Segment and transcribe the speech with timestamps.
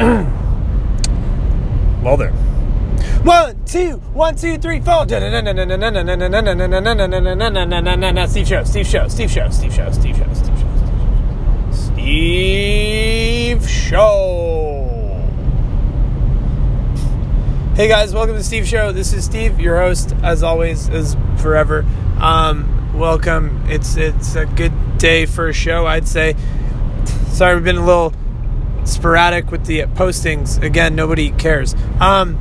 [0.00, 0.24] well,
[2.16, 2.32] there.
[3.22, 5.06] One, two, one, two, three, four.
[5.06, 5.20] Steve
[8.46, 10.72] Show, Steve Show, Steve Show, Steve Show, Steve Show, Steve Show,
[11.72, 15.22] Steve Show.
[17.74, 18.92] Hey guys, welcome to Steve Show.
[18.92, 21.84] This is Steve, your host, as always, as forever.
[22.18, 23.66] Um, welcome.
[23.68, 26.36] It's it's a good day for a show, I'd say.
[27.28, 28.14] Sorry, we've been a little
[28.84, 30.62] sporadic with the postings.
[30.62, 31.74] Again, nobody cares.
[32.00, 32.38] Um,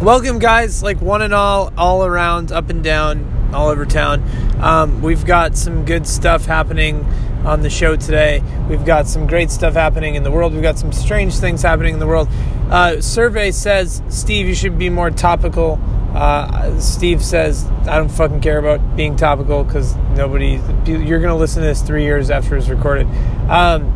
[0.00, 4.22] welcome, guys, like one and all, all around, up and down, all over town.
[4.60, 7.04] Um, we've got some good stuff happening
[7.44, 8.42] on the show today.
[8.68, 10.52] We've got some great stuff happening in the world.
[10.54, 12.28] We've got some strange things happening in the world.
[12.70, 15.78] Uh, survey says, Steve, you should be more topical.
[16.14, 21.34] Uh, Steve says, I don't fucking care about being topical because nobody, you're going to
[21.34, 23.06] listen to this three years after it's recorded.
[23.48, 23.92] Um,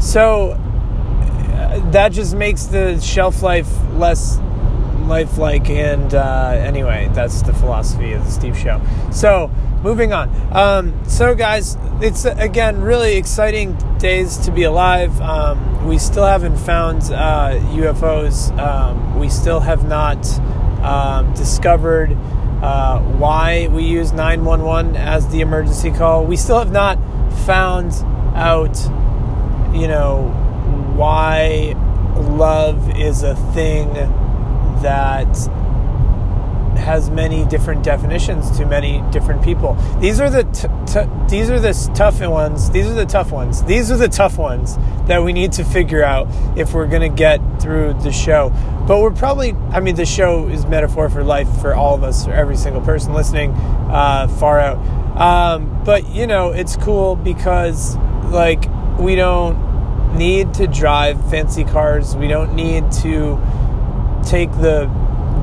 [0.00, 0.58] so
[1.92, 4.38] that just makes the shelf life less
[5.08, 5.68] lifelike.
[5.70, 8.80] And uh, anyway, that's the philosophy of the Steve Show.
[9.10, 9.50] So
[9.82, 10.30] moving on.
[10.52, 15.20] Um, so guys, it's again really exciting days to be alive.
[15.20, 18.56] Um, we still haven't found uh, UFOs.
[18.58, 20.26] Um, we still have not
[20.82, 22.16] um, discovered.
[22.62, 26.26] Uh, why we use 911 as the emergency call.
[26.26, 26.98] We still have not
[27.46, 27.92] found
[28.34, 28.76] out,
[29.72, 30.34] you know,
[30.98, 31.74] why
[32.16, 33.92] love is a thing
[34.82, 35.28] that
[36.76, 39.74] has many different definitions to many different people.
[40.00, 42.70] These are the t- t- these are the tough ones.
[42.70, 43.62] These are the tough ones.
[43.62, 44.76] These are the tough ones
[45.06, 46.26] that we need to figure out
[46.56, 48.50] if we're going to get through the show.
[48.88, 52.24] But we're probably I mean the show is metaphor for life for all of us,
[52.24, 54.78] for every single person listening uh, far out.
[55.16, 57.96] Um, but you know, it's cool because
[58.32, 58.64] like
[58.98, 59.68] we don't
[60.18, 62.16] need to drive fancy cars.
[62.16, 63.38] We don't need to
[64.24, 64.86] take the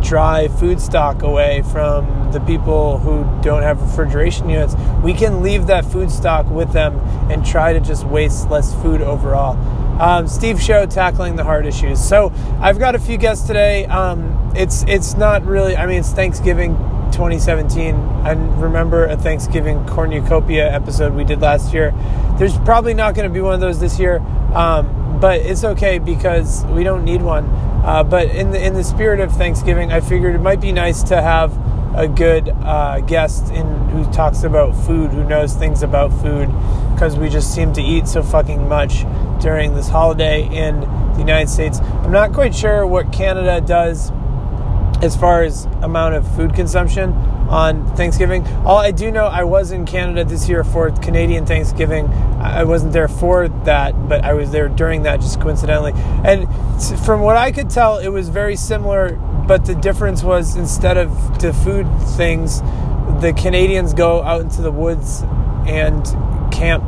[0.04, 5.68] dry food stock away from the people who don't have refrigeration units, we can leave
[5.68, 7.00] that food stock with them
[7.32, 9.58] and try to just waste less food overall.
[10.02, 12.04] Um, Steve Show tackling the hard issues.
[12.06, 13.86] So I've got a few guests today.
[13.86, 15.78] Um, it's it's not really.
[15.78, 16.76] I mean, it's Thanksgiving
[17.14, 17.96] 2017.
[17.96, 21.94] I remember a Thanksgiving cornucopia episode we did last year.
[22.38, 24.22] There's probably not going to be one of those this year,
[24.56, 27.46] um, but it's okay because we don't need one.
[27.86, 31.04] Uh, but in the in the spirit of Thanksgiving, I figured it might be nice
[31.04, 31.54] to have
[31.96, 36.50] a good uh, guest in who talks about food, who knows things about food,
[36.94, 39.06] because we just seem to eat so fucking much
[39.40, 41.80] during this holiday in the United States.
[41.80, 44.12] I'm not quite sure what Canada does
[45.06, 47.14] as far as amount of food consumption
[47.48, 48.46] on Thanksgiving.
[48.66, 52.08] All I do know, I was in Canada this year for Canadian Thanksgiving.
[52.42, 55.94] I wasn't there for that, but I was there during that just coincidentally.
[56.26, 56.48] And
[57.06, 59.16] from what I could tell, it was very similar,
[59.48, 62.62] but the difference was instead of the food things,
[63.22, 65.22] the Canadians go out into the woods
[65.68, 66.04] and
[66.52, 66.84] camp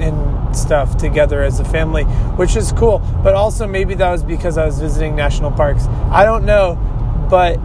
[0.00, 2.04] and stuff together as a family,
[2.36, 3.00] which is cool.
[3.22, 5.86] But also, maybe that was because I was visiting national parks.
[6.10, 6.78] I don't know,
[7.28, 7.58] but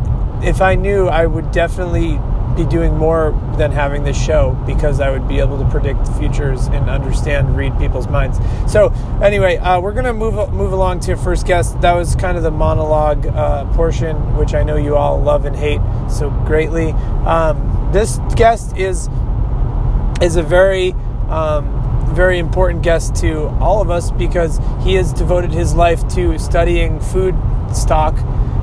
[0.44, 2.20] if I knew, I would definitely
[2.56, 6.68] be doing more than having this show because I would be able to predict futures
[6.68, 8.38] and understand, read people's minds.
[8.72, 8.94] So,
[9.24, 11.80] anyway, uh, we're gonna move move along to your first guest.
[11.82, 15.56] That was kind of the monologue uh, portion, which I know you all love and
[15.56, 16.92] hate so greatly.
[17.26, 19.10] Um, this guest is
[20.22, 20.94] is a very
[21.30, 21.80] um,
[22.14, 27.00] very important guest to all of us because he has devoted his life to studying
[27.00, 27.36] food
[27.74, 28.16] stock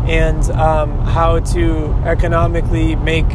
[0.08, 3.28] and um, how to economically make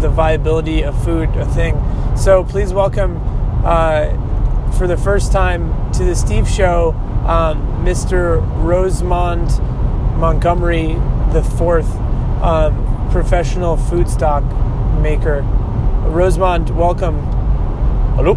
[0.00, 1.80] the viability of food a thing.
[2.16, 3.20] So please welcome,
[3.64, 4.10] uh,
[4.78, 6.92] for the first time to the Steve Show,
[7.26, 8.40] um, Mr.
[8.62, 9.60] Rosemond
[10.16, 10.96] Montgomery
[11.32, 11.90] the fourth,
[12.42, 14.42] um, professional food stock
[15.00, 15.42] maker.
[16.08, 17.18] Rosemond, welcome.
[18.16, 18.32] Hello.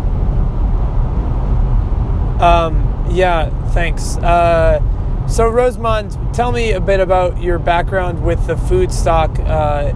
[2.41, 4.17] Um, yeah, thanks.
[4.17, 4.81] Uh,
[5.31, 9.93] so, Rosemond, tell me a bit about your background with the food stock uh,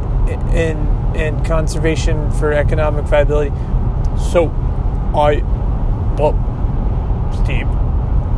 [0.53, 3.53] in conservation for economic viability.
[4.31, 4.47] So,
[5.13, 5.41] I,
[6.17, 6.33] well,
[7.43, 7.67] Steve.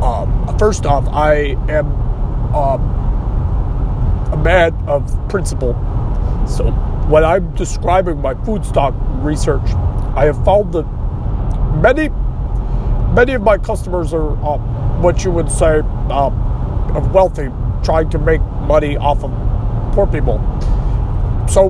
[0.02, 1.86] Uh, first off, I am
[2.52, 2.78] uh,
[4.32, 5.74] a man of principle.
[6.48, 6.72] So,
[7.08, 8.92] when I'm describing my food stock
[9.22, 9.70] research,
[10.16, 10.84] I have found that
[11.80, 12.08] many,
[13.14, 14.58] many of my customers are uh,
[15.00, 15.80] what you would say
[16.94, 17.48] of wealthy,
[17.82, 19.30] trying to make money off of
[19.94, 20.38] poor people.
[21.48, 21.68] So,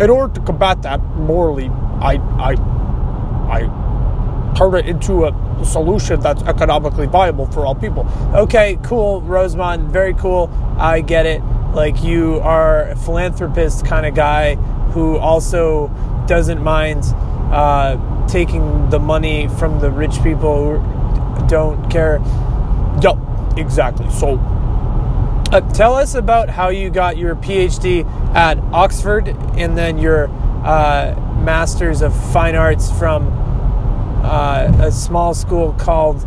[0.00, 1.68] in order to combat that morally,
[2.00, 2.54] I I
[3.50, 8.06] I turn it into a solution that's economically viable for all people.
[8.34, 9.90] Okay, cool, Rosemond.
[9.90, 10.50] Very cool.
[10.78, 11.42] I get it.
[11.74, 14.56] Like you are a philanthropist kind of guy
[14.92, 15.88] who also
[16.26, 17.02] doesn't mind
[17.50, 22.18] uh, taking the money from the rich people who don't care.
[23.56, 24.10] Exactly.
[24.10, 24.38] So
[25.52, 30.30] Uh, tell us about how you got your PhD at Oxford and then your
[30.64, 31.14] uh,
[31.44, 33.28] Masters of Fine Arts from
[34.24, 36.24] uh, a small school called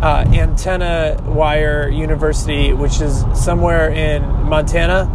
[0.00, 5.10] uh, Antenna Wire University, which is somewhere in Montana.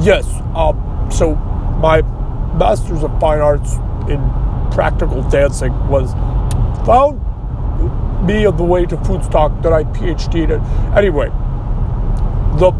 [0.00, 0.26] Yes.
[0.56, 1.36] Um, so
[1.80, 2.02] my
[2.58, 3.74] master's of fine arts
[4.08, 4.18] in
[4.72, 6.12] practical dancing was
[6.84, 7.20] found
[8.24, 10.60] me on the way to food stock that I PhD'd in.
[10.96, 11.28] Anyway,
[12.58, 12.72] the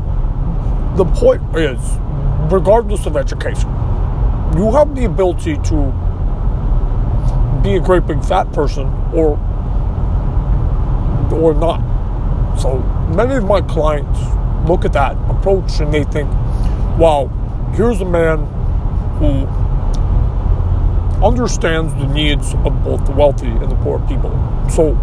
[0.96, 1.78] the point is,
[2.50, 3.68] regardless of education,
[4.56, 5.92] you have the ability to
[7.62, 9.38] be a great big fat person or
[11.32, 11.80] or not.
[12.58, 12.78] So
[13.14, 14.18] many of my clients
[14.68, 16.30] look at that approach and they think,
[16.98, 17.30] wow,
[17.74, 18.46] here's a man
[19.18, 19.46] who
[21.24, 24.30] understands the needs of both the wealthy and the poor people.
[24.70, 24.94] So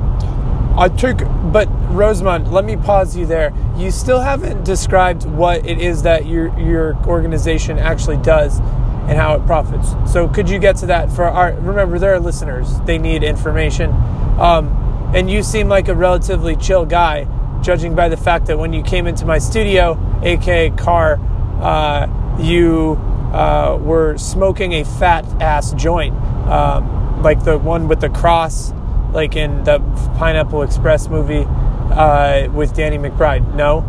[0.76, 3.54] I took, But Rosemond, let me pause you there.
[3.78, 8.60] You still haven't described what it is that your your organization actually does
[9.08, 9.90] and how it profits.
[10.12, 12.80] So could you get to that for our remember there are listeners.
[12.82, 13.92] They need information.
[14.40, 14.80] Um,
[15.14, 17.28] and you seem like a relatively chill guy,
[17.62, 21.20] judging by the fact that when you came into my studio, aka car,
[21.62, 22.08] uh,
[22.40, 22.94] you
[23.32, 26.16] uh, were smoking a fat ass joint,
[26.48, 28.74] um, like the one with the cross,
[29.14, 29.80] like in the
[30.18, 33.56] Pineapple Express movie uh, with Danny McBride.
[33.56, 33.82] No,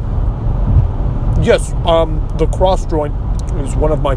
[1.44, 3.12] Yes, um, the cross joint
[3.59, 4.15] is one of my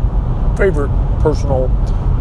[0.55, 0.89] favorite
[1.19, 1.67] personal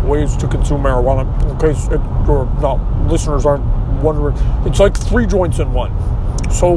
[0.05, 1.23] ways to consume marijuana.
[1.49, 3.65] In case it, your not listeners aren't
[4.03, 4.37] wondering,
[4.67, 5.93] it's like three joints in one.
[6.50, 6.75] So,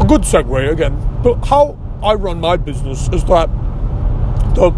[0.00, 0.98] a good segue again.
[1.22, 3.48] But how I run my business is that
[4.56, 4.70] the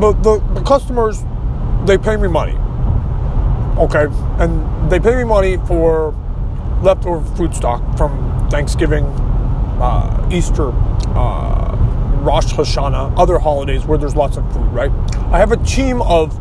[0.00, 1.24] the, the, the customers
[1.84, 2.56] they pay me money,
[3.78, 4.06] okay,
[4.38, 6.14] and they pay me money for
[6.82, 10.70] leftover food stock from Thanksgiving, uh, Easter,
[11.14, 11.76] uh,
[12.22, 14.90] Rosh Hashanah, other holidays where there's lots of food, right?
[15.32, 16.32] I have a team of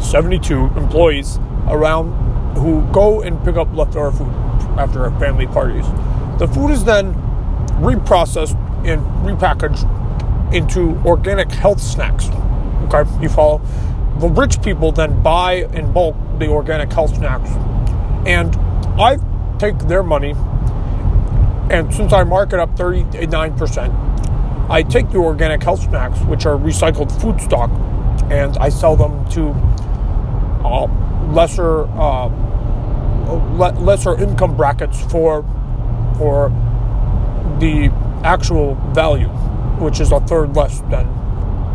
[0.00, 2.12] 72 employees around
[2.56, 4.32] who go and pick up leftover food
[4.78, 5.86] after our family parties.
[6.38, 7.14] The food is then
[7.80, 12.28] reprocessed and repackaged into organic health snacks.
[12.84, 13.60] Okay, you follow?
[14.18, 17.50] The rich people then buy in bulk the organic health snacks,
[18.26, 18.56] and
[19.00, 19.18] I
[19.58, 20.34] take their money,
[21.70, 26.56] and since I mark it up 39%, I take the organic health snacks, which are
[26.56, 27.70] recycled food stock,
[28.30, 29.50] and I sell them to
[30.64, 30.86] uh,
[31.32, 32.26] lesser uh,
[33.56, 35.44] le- lesser income brackets for
[36.18, 36.50] for
[37.60, 37.90] the
[38.24, 39.28] actual value,
[39.78, 41.19] which is a third less than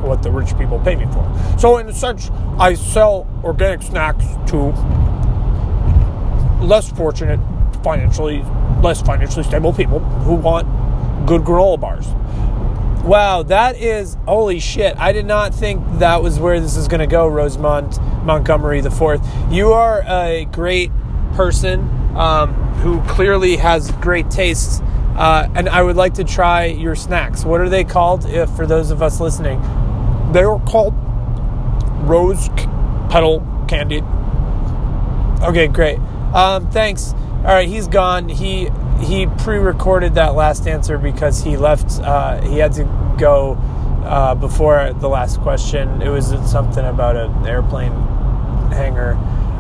[0.05, 1.57] what the rich people pay me for.
[1.59, 2.29] So in a sense,
[2.59, 4.67] I sell organic snacks to
[6.63, 7.39] less fortunate,
[7.83, 8.43] financially
[8.81, 10.67] less financially stable people who want
[11.25, 12.07] good granola bars.
[13.05, 14.97] Wow, that is holy shit.
[14.97, 18.89] I did not think that was where this is going to go, Rosemond Montgomery the
[18.89, 19.23] Fourth.
[19.51, 20.91] You are a great
[21.33, 21.81] person
[22.15, 24.79] um, who clearly has great tastes,
[25.15, 27.45] uh, and I would like to try your snacks.
[27.45, 28.25] What are they called?
[28.25, 29.61] If for those of us listening,
[30.35, 30.93] They are called
[32.03, 32.49] rose
[33.09, 33.39] petal
[33.69, 34.01] candy.
[35.41, 35.97] Okay, great.
[36.33, 37.13] Um, thanks.
[37.13, 38.27] All right, he's gone.
[38.27, 42.01] He he pre-recorded that last answer because he left.
[42.01, 42.83] Uh, he had to
[43.17, 43.53] go
[44.03, 46.01] uh, before the last question.
[46.01, 47.93] It was something about an airplane
[48.73, 49.13] hangar.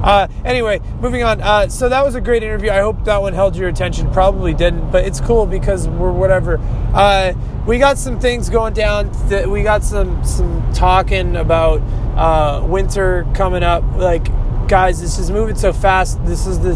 [0.05, 1.41] Uh, anyway, moving on.
[1.41, 2.69] Uh, so that was a great interview.
[2.69, 4.11] I hope that one held your attention.
[4.11, 6.59] Probably didn't, but it's cool because we're whatever.
[6.93, 7.33] Uh,
[7.65, 9.11] we got some things going down.
[9.49, 11.81] We got some some talking about
[12.15, 13.83] uh, winter coming up.
[13.95, 14.25] Like,
[14.67, 16.23] guys, this is moving so fast.
[16.23, 16.75] This is the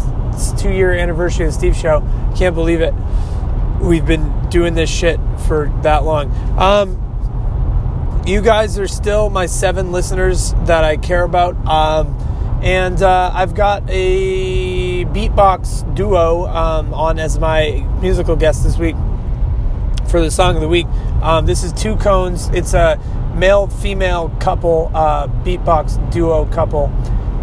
[0.58, 2.00] two year anniversary of the Steve Show.
[2.36, 2.92] Can't believe it.
[3.80, 6.32] We've been doing this shit for that long.
[6.58, 11.54] Um, you guys are still my seven listeners that I care about.
[11.66, 12.16] Um,
[12.62, 18.96] and uh, I've got a beatbox duo um, on as my musical guest this week
[20.08, 20.86] for the song of the week.
[21.22, 22.48] Um, this is Two Cones.
[22.50, 22.98] It's a
[23.34, 26.92] male female couple, uh, beatbox duo couple.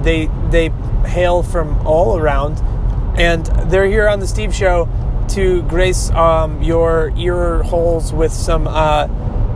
[0.03, 0.69] They they
[1.05, 2.61] hail from all around,
[3.19, 4.87] and they're here on the Steve Show
[5.29, 9.07] to grace um, your ear holes with some uh,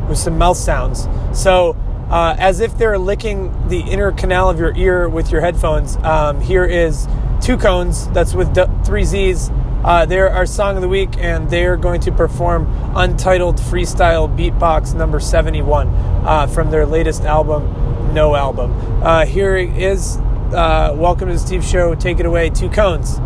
[0.10, 1.08] with some mouth sounds.
[1.34, 1.78] So.
[2.12, 5.96] Uh, as if they're licking the inner canal of your ear with your headphones.
[5.98, 7.08] Um, here is
[7.40, 8.10] Two Cones.
[8.10, 8.54] That's with
[8.86, 9.50] three Z's.
[9.84, 14.28] Uh, they're our song of the week, and they are going to perform Untitled Freestyle
[14.38, 18.74] Beatbox number 71 uh, from their latest album, No Album.
[19.02, 21.96] Uh, here is uh, Welcome to the Steve Show.
[21.96, 23.20] Take it away, Two Cones.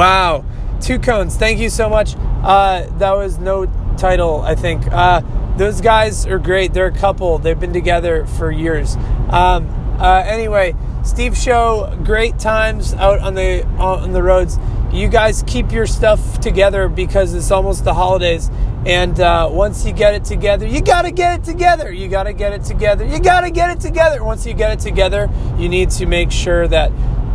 [0.00, 0.46] Wow.
[0.80, 1.36] Two cones.
[1.36, 2.16] Thank you so much.
[2.16, 3.66] Uh, that was no
[3.98, 4.90] title, I think.
[4.90, 5.20] Uh,
[5.58, 6.72] those guys are great.
[6.72, 7.36] They're a couple.
[7.36, 8.96] They've been together for years.
[9.28, 9.68] Um,
[10.00, 14.58] uh, anyway, Steve Show, great times out on the on the roads.
[14.90, 18.50] You guys keep your stuff together because it's almost the holidays.
[18.86, 21.92] And uh, once you get it together, you gotta get it together.
[21.92, 23.04] You gotta get it together.
[23.04, 24.24] You gotta get it together.
[24.24, 25.28] Once you get it together,
[25.58, 26.90] you need to make sure that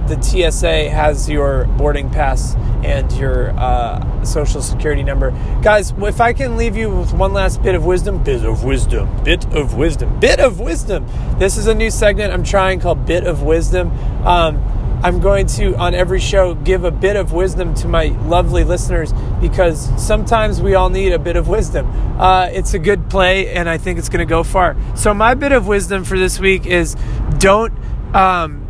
[0.07, 5.31] the TSA has your boarding pass and your uh, social security number.
[5.63, 9.24] Guys, if I can leave you with one last bit of wisdom, bit of wisdom,
[9.24, 11.07] bit of wisdom, bit of wisdom.
[11.39, 13.91] This is a new segment I'm trying called Bit of Wisdom.
[14.25, 14.63] Um,
[15.03, 19.13] I'm going to, on every show, give a bit of wisdom to my lovely listeners
[19.41, 21.88] because sometimes we all need a bit of wisdom.
[22.19, 24.75] Uh, it's a good play, and I think it's going to go far.
[24.95, 26.95] So, my bit of wisdom for this week is
[27.38, 27.74] don't.
[28.15, 28.64] Um,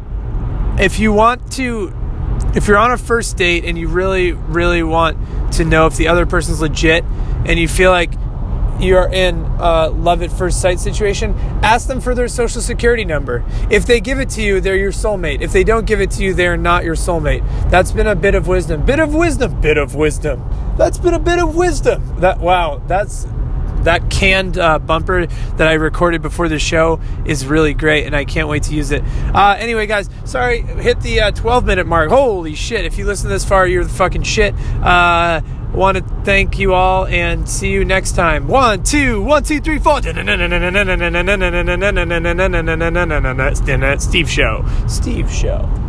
[0.79, 1.93] if you want to
[2.53, 5.17] if you're on a first date and you really really want
[5.53, 7.03] to know if the other person's legit
[7.45, 8.13] and you feel like
[8.79, 13.43] you're in a love at first sight situation ask them for their social security number.
[13.69, 15.41] If they give it to you they're your soulmate.
[15.41, 17.43] If they don't give it to you they're not your soulmate.
[17.71, 18.85] That's been a bit of wisdom.
[18.85, 19.61] Bit of wisdom.
[19.61, 20.43] Bit of wisdom.
[20.77, 22.19] That's been a bit of wisdom.
[22.19, 23.27] That wow that's
[23.85, 28.25] that canned uh, bumper that I recorded before the show is really great, and I
[28.25, 29.03] can't wait to use it.
[29.33, 32.09] Uh, anyway, guys, sorry, hit the uh, 12 minute mark.
[32.09, 32.85] Holy shit!
[32.85, 34.53] If you listen this far, you're the fucking shit.
[34.81, 35.41] Uh,
[35.73, 38.47] want to thank you all and see you next time.
[38.47, 40.01] One, two, one, two, three, four.
[44.01, 44.65] Steve Show.
[44.87, 45.84] Steve Show.